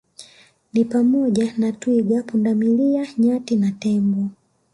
[0.73, 4.29] ni pamoja na twiga pundamilia nyati tembo